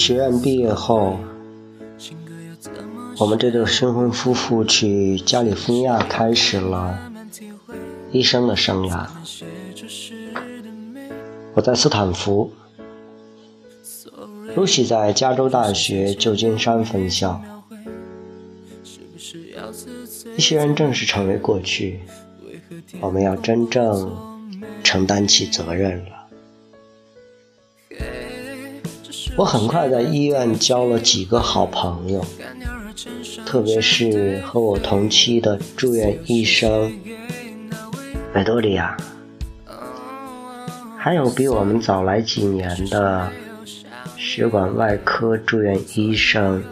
[0.00, 1.20] 学院毕业后，
[3.18, 6.98] 我们这对新婚夫妇去加利福尼亚开始了
[8.10, 9.06] 医生的生涯。
[11.52, 12.50] 我在斯坦福，
[14.56, 17.42] 露西在加州大学旧金山分校。
[20.36, 22.00] 医学院正式成为过去，
[23.00, 24.16] 我们要真正
[24.82, 26.19] 承担起责任了。
[29.40, 32.22] 我很快在医院交了几个好朋友，
[33.46, 36.92] 特别是和我同期的住院医生
[38.34, 38.94] 维多利亚，
[40.98, 43.32] 还有比我们早来几年的
[44.18, 46.62] 血管外科住院医生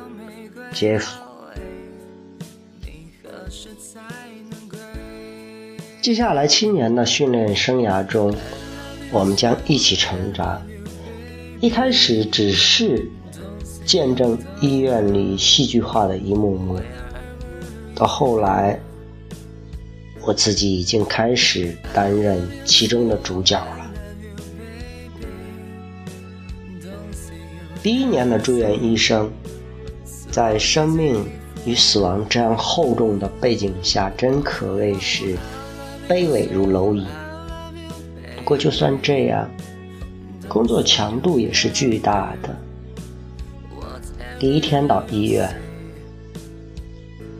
[0.70, 1.18] 杰夫。
[6.02, 8.34] 接下来七年的训练生涯中，
[9.10, 10.60] 我们将一起成长。
[11.60, 13.10] 一开始只是
[13.84, 16.78] 见证医院里戏剧化的一幕幕，
[17.96, 18.78] 到后来，
[20.22, 23.90] 我自己已经开始担任其中的主角了。
[27.82, 29.28] 第一年的住院医生，
[30.30, 31.26] 在生命
[31.64, 35.36] 与死亡这样厚重的背景下，真可谓是
[36.08, 37.04] 卑微如蝼蚁。
[38.36, 39.50] 不过，就算这样。
[40.48, 42.56] 工作强度也是巨大的。
[44.38, 45.48] 第一天到医院，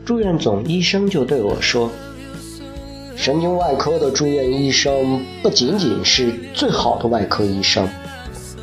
[0.05, 1.89] 住院总医生就对我说
[3.15, 7.87] ：“神经外科的住院医生不仅仅是最好的外科医生，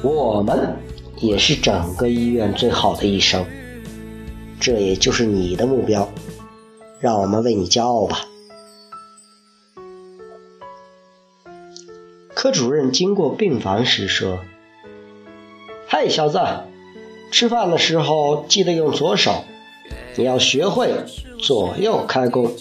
[0.03, 0.77] 我们
[1.19, 3.45] 也是整个医院最好的医生。
[4.61, 6.09] 这也就是你的目标，
[7.01, 8.27] 让我们为你骄傲吧。”
[12.47, 14.39] 科主任经过病房时说
[15.91, 16.39] ：“嘿，小子，
[17.33, 19.43] 吃饭的时候记得用左手，
[20.15, 20.95] 你要学会
[21.41, 22.53] 左右开弓。”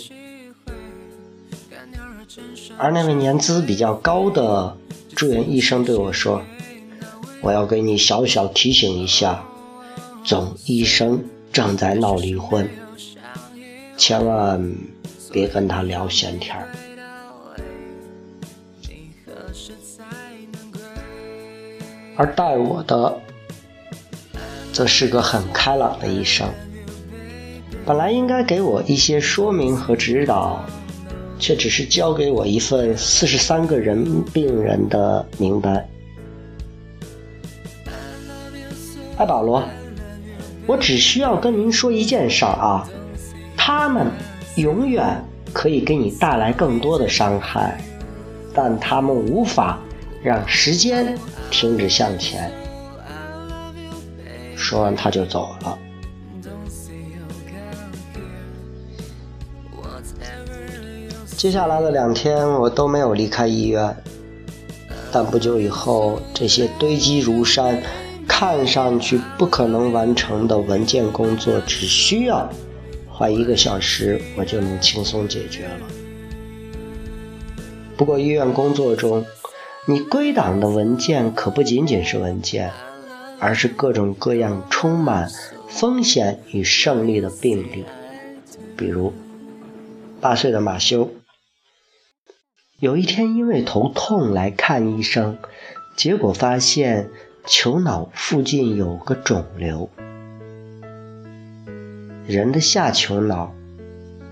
[2.80, 4.76] 而那位年资比较高的
[5.14, 6.42] 住院医生对我说
[7.42, 9.46] ：“我要给你小小提醒一下，
[10.24, 11.24] 总医生
[11.54, 12.68] 正在闹离婚，
[13.98, 14.76] 千万
[15.32, 16.68] 别跟他聊闲天儿。”
[22.16, 23.18] 而带我的，
[24.72, 26.48] 则是个很开朗的医生。
[27.86, 30.64] 本来应该给我一些说明和指导，
[31.38, 35.88] 却只是交给我一份四十三个人病人的名单。
[39.18, 39.64] 哎，保罗，
[40.66, 42.90] 我只需要跟您说一件事儿啊，
[43.56, 44.08] 他们
[44.56, 45.24] 永远
[45.54, 47.80] 可以给你带来更多的伤害，
[48.54, 49.80] 但他们无法
[50.26, 51.16] 让时间。
[51.52, 52.52] 停止向前。
[54.56, 55.78] 说完，他就走了。
[61.38, 63.96] 接下来的两天，我都没有离开医院。
[65.12, 67.80] 但不久以后，这些堆积如山、
[68.28, 72.50] 看上去不可能完成的文件工作，只需要
[73.08, 75.88] 花一个小时，我就能轻松解决了。
[77.96, 79.24] 不过，医院工作中，
[79.88, 82.72] 你归档的文件可不仅仅是文件，
[83.40, 85.30] 而是各种各样充满
[85.70, 87.86] 风险与胜利的病例。
[88.76, 89.14] 比如，
[90.20, 91.12] 八岁的马修，
[92.80, 95.38] 有一天因为头痛来看医生，
[95.96, 97.12] 结果发现
[97.46, 99.88] 球脑附近有个肿瘤。
[102.26, 103.54] 人的下球脑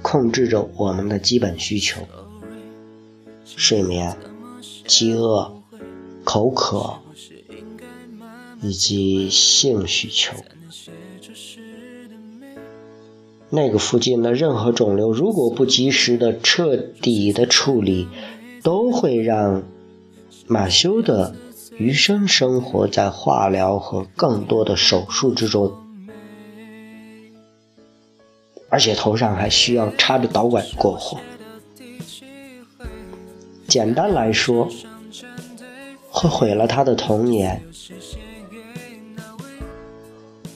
[0.02, 2.02] 控制着我们的基本需求：
[3.46, 4.18] 睡眠。
[4.86, 5.52] 饥饿、
[6.24, 7.00] 口渴
[8.62, 10.34] 以及性需求，
[13.50, 18.08] 那个附近的任何肿瘤，如果不及时的彻底的处理，
[18.62, 19.64] 都会让
[20.48, 21.36] 马修的
[21.78, 25.72] 余生生活在化疗和更多的手术之中，
[28.70, 31.20] 而且头上还需要插着导管过活。
[33.68, 34.70] 简单来说，
[36.10, 37.62] 会毁了他的童年。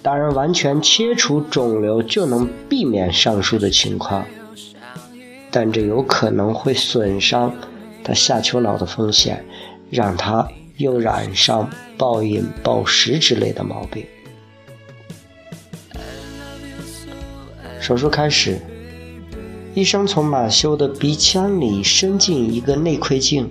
[0.02, 4.26] 当然，完全切除肿瘤就能避免上述的情况，
[5.52, 7.54] 但这有可能会损伤
[8.04, 9.46] 他下丘脑的风险，
[9.90, 14.06] 让他又染上暴饮暴食之类的毛病。
[17.80, 18.60] 手术开始。
[19.78, 23.48] 医生从马修的鼻腔里伸进一个内窥镜，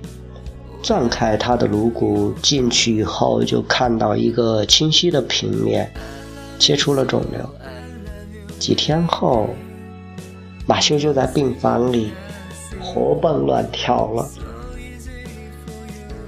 [0.83, 5.89] 钻开他的颅骨，进去以后就看到一个清晰的平面，
[6.59, 7.49] 切除了肿瘤。
[8.59, 9.51] 几天后，
[10.67, 12.11] 马修就在病房里
[12.81, 14.29] 活蹦乱跳了，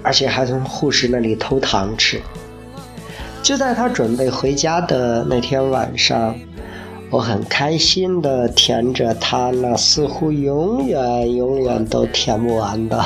[0.05, 2.23] 而且还从护士那里偷糖吃。
[3.43, 6.39] 就在他准备回家的那天晚上，
[7.11, 13.03] 我很开心的填着他那似乎永远永远都填不完的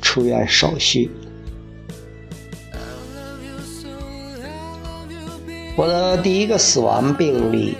[0.00, 1.10] 出院手续。
[5.76, 7.76] 我的第一个死亡病例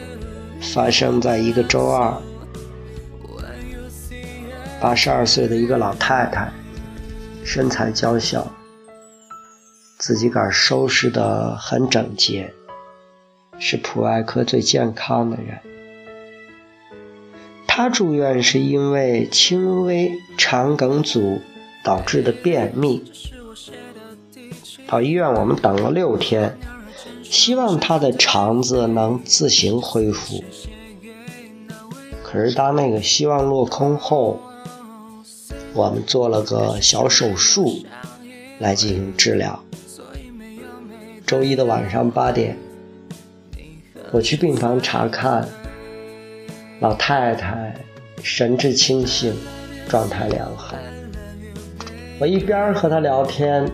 [0.61, 2.13] 发生在一个周二，
[4.81, 6.51] 八十二岁的一个老太太，
[7.45, 8.51] 身材娇小，
[9.99, 12.53] 自己个收拾的很整洁，
[13.61, 15.61] 是普外科最健康的人。
[17.69, 21.41] 他住院是因为轻微肠梗阻
[21.85, 23.05] 导致的便秘，
[24.89, 26.59] 到医院我们等了六天。
[27.23, 30.43] 希望他的肠子能自行恢复，
[32.25, 34.41] 可是当那个希望落空后，
[35.73, 37.87] 我们做了个小手术
[38.59, 39.63] 来进行治疗。
[41.25, 42.59] 周一的晚上八点，
[44.13, 45.47] 我去病房查看，
[46.81, 47.75] 老太太
[48.23, 49.35] 神志清醒，
[49.89, 50.75] 状态良好。
[52.19, 53.71] 我一边和她聊天，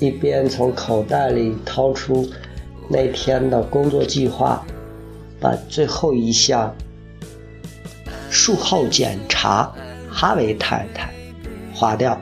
[0.00, 2.28] 一边从口袋里掏出。
[2.88, 4.62] 那天的工作计划，
[5.40, 6.74] 把最后一项
[8.28, 9.72] 术后检查
[10.10, 11.10] 哈维太太
[11.72, 12.20] 划掉，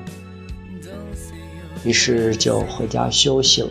[1.82, 3.70] 于是就回家休息了。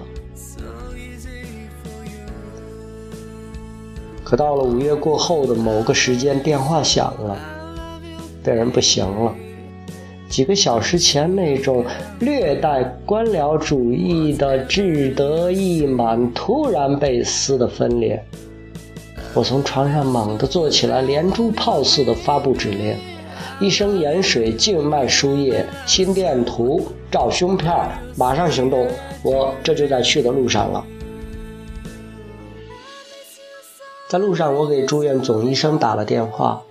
[4.29, 7.35] 可到了五月过后的某个时间，电话响了，
[8.43, 9.33] 病人不行了。
[10.29, 11.83] 几个小时前，那种
[12.19, 18.23] 略带官僚主义的志得意满突然被撕得分裂。
[19.33, 22.95] 我从床上猛地坐起来，连珠炮似的发布指令：
[23.59, 27.73] 一升盐水，静脉输液，心电图，照胸片，
[28.15, 28.87] 马上行动！
[29.23, 30.85] 我这就在去的路上了。
[34.09, 36.63] 在路上，我给住院总医生打了电话。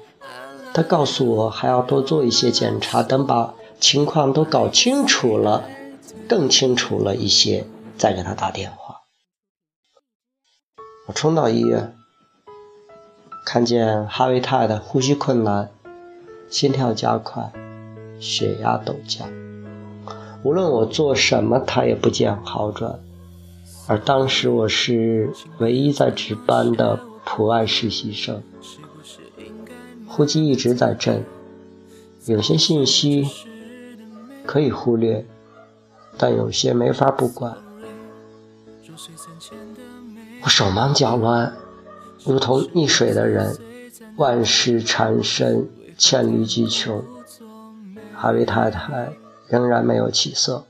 [0.75, 5.63] 他告诉我还要多做一些检查，等把情况都搞清楚了，
[6.29, 7.65] 更清楚了一些，
[7.97, 9.03] 再给他打电话。
[11.07, 11.95] 我冲到医院，
[13.47, 15.71] 看见哈维太太呼吸困难，
[16.51, 17.53] 心跳加快，
[18.19, 19.29] 血压陡降，
[20.43, 22.99] 无论我做什么，他也不见好转。
[23.87, 26.99] 而当时我是唯一在值班的
[27.31, 28.43] 普外实习生。
[30.07, 31.23] 呼机一直在震，
[32.25, 33.29] 有些信息
[34.47, 35.25] 可以忽略，
[36.17, 37.55] 但有些没法不管。
[40.43, 41.55] 我手忙脚乱，
[42.25, 43.57] 如同溺水的人，
[44.17, 47.05] 万事缠身，黔驴技穷。
[48.15, 49.13] 哈维太太
[49.49, 50.65] 仍然没有起色，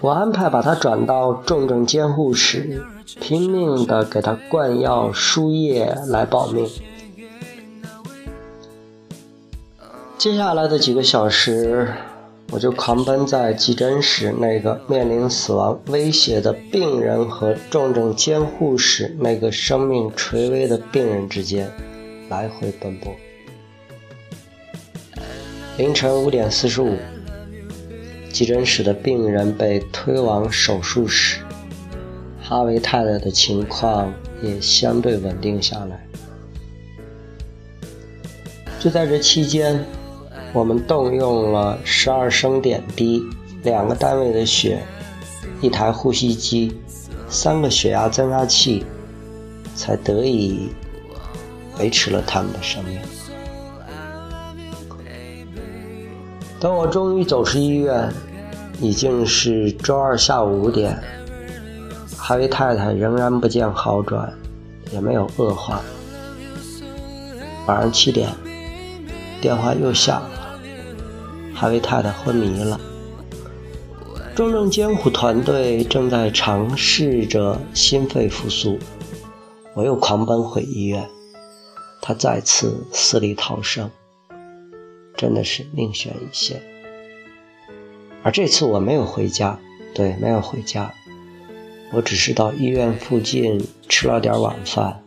[0.00, 2.84] 我安排把她转到重症监护室。
[3.20, 6.68] 拼命地给他灌药输液来保命。
[10.18, 11.92] 接下来的几个小时，
[12.50, 21.70] 我就狂奔在急诊室那个面临死亡威胁的病人和重症监护室那个生命垂危的病人之间
[22.28, 23.12] 来回奔波。
[25.76, 26.96] 凌晨五点四十五，
[28.32, 31.43] 急诊室的病人被推往手术室。
[32.46, 36.06] 哈维太太的情况也相对稳定下来。
[38.78, 39.82] 就在这期间，
[40.52, 43.22] 我们动用了十二升点滴、
[43.62, 44.82] 两个单位的血、
[45.62, 46.76] 一台呼吸机、
[47.30, 48.84] 三个血压增压器，
[49.74, 50.68] 才得以
[51.78, 52.98] 维持了他们的生命。
[56.60, 58.12] 等我终于走出医院，
[58.82, 61.02] 已经是周二下午五点。
[62.26, 64.32] 哈维太太仍然不见好转，
[64.90, 65.82] 也没有恶化。
[67.66, 68.30] 晚上七点，
[69.42, 70.58] 电话又响了，
[71.54, 72.80] 哈维太太昏迷了。
[74.34, 78.78] 重症监护团队正在尝试着心肺复苏。
[79.74, 81.06] 我又狂奔回医院，
[82.00, 83.90] 他再次死里逃生，
[85.14, 86.62] 真的是命悬一线。
[88.22, 89.58] 而这次我没有回家，
[89.94, 90.90] 对，没有回家。
[91.94, 95.00] 我只是到医院附近吃了点晚饭，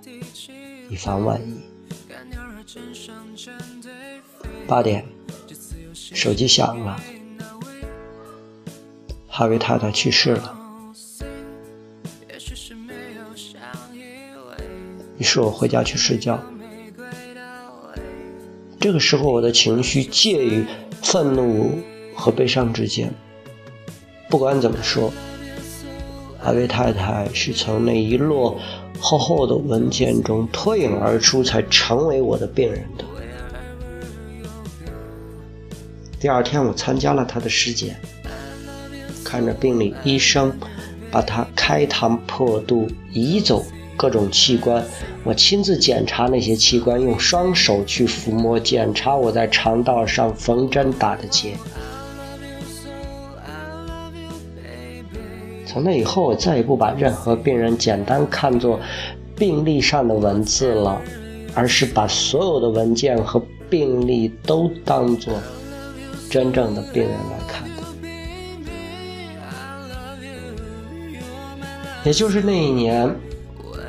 [0.90, 1.60] 以防万一。
[4.66, 5.06] 八点，
[5.94, 6.98] 手机响了，
[9.28, 10.56] 哈维太太去世了。
[15.18, 16.42] 于是我回家去睡觉。
[18.80, 20.66] 这个时候，我的情绪介于
[21.04, 21.82] 愤怒
[22.16, 23.14] 和悲伤之间。
[24.30, 25.12] 不管怎么说，
[26.48, 28.58] 阿威太太是从那一摞
[29.02, 33.04] 厚厚的文件中脱颖而出，才成为我的病人的。
[36.18, 38.00] 第二天，我参加了他的尸检，
[39.26, 40.58] 看着病理医生
[41.12, 43.66] 把他开膛破肚移走。
[43.98, 44.86] 各种器官，
[45.24, 51.56] 我亲自检查那些器官，用双手去抚摸检查我在肠道上缝针打的结。
[55.78, 58.80] 从那以后，我再也不把任何病人简单看作
[59.36, 61.00] 病历上的文字了，
[61.54, 65.32] 而是把所有的文件和病历都当作
[66.32, 67.84] 真正的病人来看的。
[72.04, 73.16] 也就是那一年。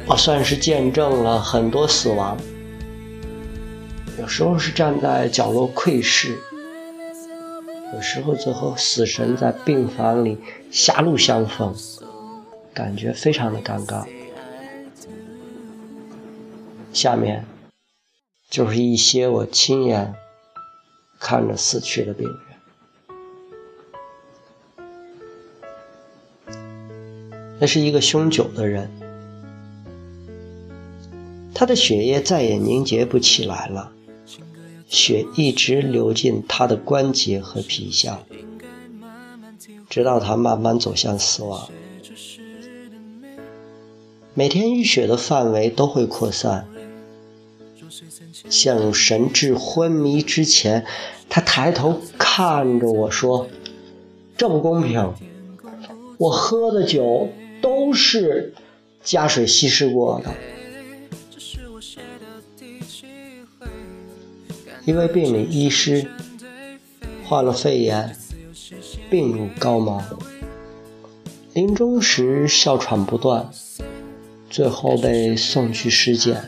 [0.06, 2.36] 我算是见证了很多死亡，
[4.20, 6.36] 有时候是站在角落窥视，
[7.94, 10.38] 有时候则和死神在病房里
[10.70, 11.74] 狭路相逢，
[12.74, 14.06] 感觉非常的尴尬。
[16.92, 17.44] 下面
[18.50, 20.14] 就是一些我亲眼
[21.18, 22.38] 看着死去的病人，
[27.58, 28.90] 那是一个凶酒的人。
[31.54, 33.90] 他的血液再也凝结不起来了，
[34.88, 38.20] 血一直流进他的关节和皮下，
[39.88, 41.68] 直到他慢慢走向死亡。
[44.34, 46.66] 每天淤血的范围都会扩散，
[48.48, 50.86] 陷入神志昏迷之前，
[51.28, 53.48] 他抬头看着我说
[54.38, 55.12] ：“这不公平，
[56.18, 57.28] 我喝的酒
[57.60, 58.54] 都是
[59.02, 60.32] 加水稀释过的。”
[64.88, 66.08] 一位病理医师
[67.22, 68.16] 患了肺炎，
[69.10, 70.02] 病入膏肓，
[71.52, 73.50] 临终时哮喘不断，
[74.48, 76.42] 最后被送去尸检。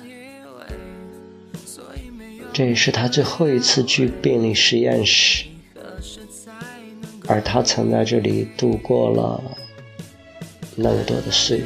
[2.50, 5.44] 这也是他最后一次去病理实验室，
[7.26, 9.38] 而他曾在这里度过了
[10.76, 11.64] 那么多的岁月。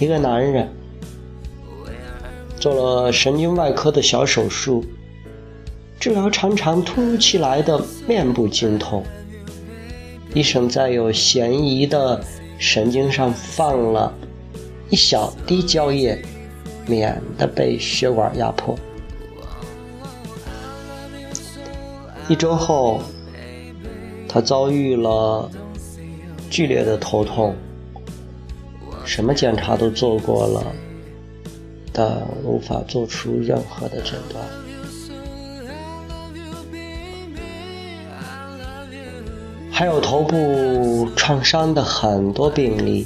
[0.00, 0.68] 一个男人。
[2.58, 4.84] 做了神经外科的小手术，
[6.00, 9.04] 治疗常常突如其来的面部经痛。
[10.34, 12.20] 医生在有嫌疑的
[12.58, 14.12] 神经上放了
[14.90, 16.20] 一小滴胶液，
[16.86, 18.76] 免得被血管压迫。
[22.28, 23.00] 一周后，
[24.28, 25.48] 他遭遇了
[26.50, 27.54] 剧烈的头痛，
[29.04, 30.66] 什么检查都做过了。
[31.98, 34.44] 但无法做出任何的诊断。
[39.72, 43.04] 还有头部创伤的很多病例，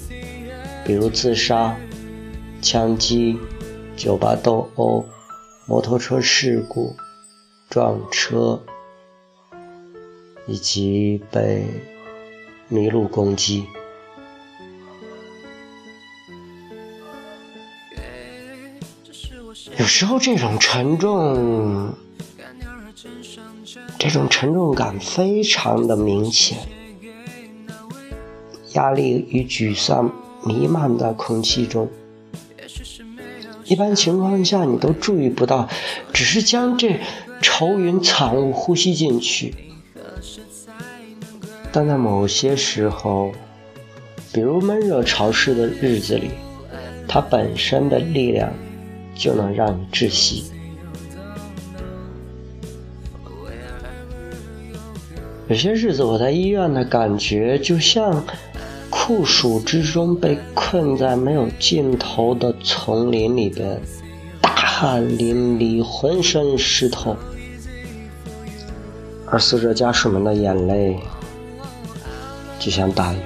[0.85, 1.75] 比如自杀、
[2.61, 3.39] 枪击、
[3.97, 5.07] 酒吧斗殴、
[5.67, 6.95] 摩托车事故、
[7.71, 8.61] 撞车，
[10.47, 11.65] 以及被
[12.71, 13.65] 麋鹿攻击。
[19.79, 21.95] 有时候这种沉重，
[23.99, 26.59] 这种沉重感非常的明显，
[28.75, 30.13] 压力与沮丧
[30.45, 31.89] 弥漫在空气中。
[33.65, 35.69] 一般情况下你都注意不到，
[36.13, 37.01] 只是将这
[37.41, 39.55] 愁云惨雾呼吸进去。
[41.73, 43.33] 但在某些时候，
[44.33, 46.31] 比如闷热潮湿的日子里，
[47.09, 48.53] 它本身的力量。
[49.23, 50.51] 就能让你窒息。
[55.47, 58.25] 有些日子我在医院的感觉，就像
[58.91, 63.81] 酷暑之中被困在没有尽头的丛林里边，
[64.41, 67.17] 大汗淋漓，浑身湿透，
[69.27, 70.99] 而死者家属们的眼泪
[72.59, 73.19] 就像大雨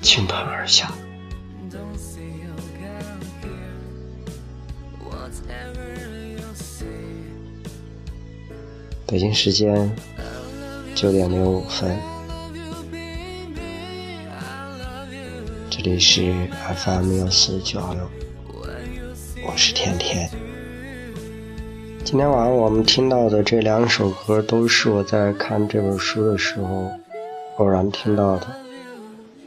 [0.00, 0.36] 倾盆
[9.12, 9.94] 北京时间
[10.94, 11.94] 九点零五分，
[15.68, 18.08] 这里是 FM 幺四九二六，
[19.46, 20.30] 我是甜甜。
[22.02, 26.90] 今天晚上我们听到的这两首歌，都是我在看这本书的时候
[27.58, 28.46] 偶然听到的。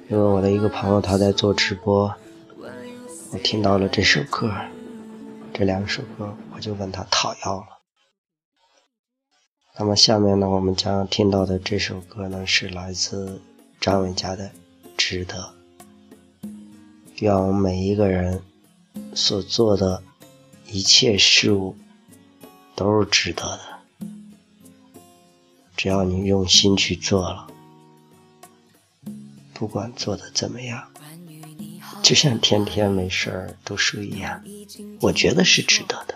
[0.09, 2.13] 因为我的一个朋友他在做直播，
[3.31, 4.51] 我听到了这首歌，
[5.51, 7.74] 这两首歌，我就问他讨要了。
[9.77, 13.41] 那么下面呢，我们将听到的这首歌呢，是来自
[13.81, 14.45] 张伟嘉的
[14.95, 15.53] 《值得》。
[17.19, 18.41] 愿我们每一个人
[19.13, 20.01] 所做的
[20.67, 21.75] 一切事物
[22.73, 24.07] 都是值得的，
[25.75, 27.47] 只要你用心去做了。
[29.53, 30.87] 不管做的怎么样，
[32.01, 34.41] 就像天天没事儿读书一样，
[35.01, 36.15] 我觉得是值得的。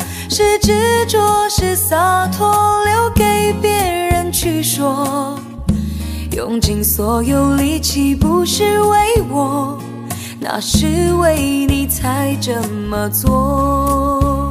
[0.33, 1.19] 是执着
[1.49, 5.37] 是洒脱，留给别人去说。
[6.31, 9.77] 用尽所有力气不是为我，
[10.39, 14.50] 那是为你才这么做。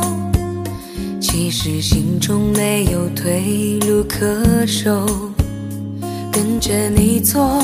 [1.31, 5.05] 其实心中没有退路可守，
[6.29, 7.57] 跟着你错，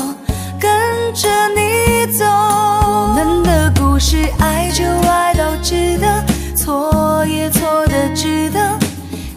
[0.58, 0.70] 跟
[1.12, 6.24] 着你走，我们的故事爱就爱到值得，
[6.56, 8.58] 错也错的值得。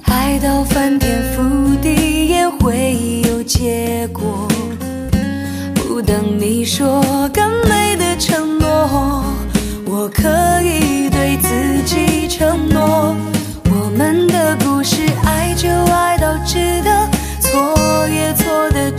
[0.04, 4.48] 爱到翻天覆地也会有结果，
[5.76, 7.81] 不等你说更美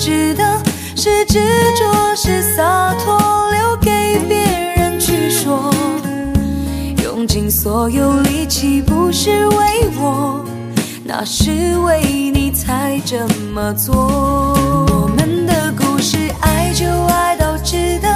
[0.04, 0.42] 值得，
[0.96, 1.38] 是执
[1.78, 3.16] 着是洒脱，
[3.52, 4.36] 留给别
[4.74, 5.72] 人去说，
[7.04, 10.44] 用尽所有力气不是为我。
[11.04, 12.02] 那是为
[12.34, 13.94] 你才这么做。
[13.94, 18.08] 我们的故事爱就爱到值得，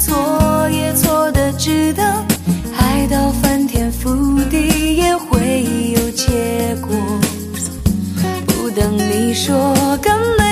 [0.00, 2.02] 错也错的值得，
[2.78, 6.96] 爱到翻天覆地也会有结果。
[8.46, 9.54] 不等你说
[10.02, 10.43] 更美，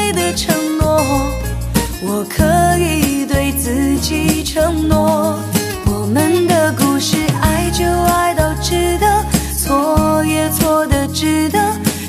[2.37, 5.39] 可以对自己承诺。
[5.87, 9.25] 我们的故事爱就爱到值得，
[9.57, 11.59] 错也错的值得。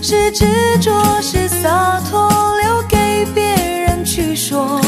[0.02, 0.46] 是执
[0.82, 2.30] 着，是洒脱，
[2.62, 3.44] 留给别
[3.88, 4.82] 人去说。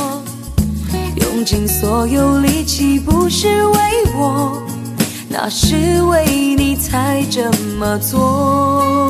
[1.15, 3.79] 用尽所有力气不是为
[4.13, 4.61] 我，
[5.29, 9.09] 那是为你才这么做。